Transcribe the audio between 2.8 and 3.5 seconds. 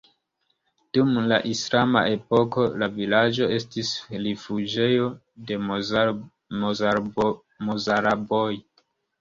la vilaĝo